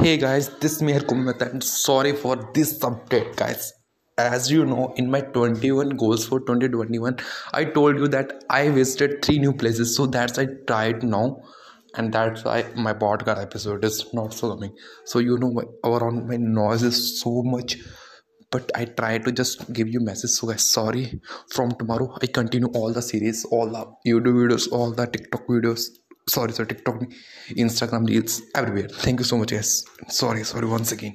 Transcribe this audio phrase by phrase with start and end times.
[0.00, 3.72] Hey guys, this is Meher Kummet and sorry for this update, guys.
[4.16, 7.18] As you know, in my 21 goals for 2021,
[7.52, 11.42] I told you that I visited three new places, so that's I tried now,
[11.96, 14.72] and that's why my podcast episode is not so coming.
[15.04, 17.76] So you know, around my noise is so much,
[18.52, 20.30] but I try to just give you message.
[20.30, 21.20] So guys, sorry.
[21.50, 25.88] From tomorrow, I continue all the series, all the YouTube videos, all the TikTok videos
[26.36, 26.96] sorry sorry tiktok
[27.64, 28.88] instagram reels everywhere.
[29.04, 29.70] Thank you so much guys.
[30.08, 31.06] Sorry sorry once again